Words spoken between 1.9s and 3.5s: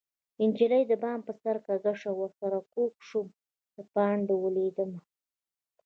شوه ورسره کوږ شومه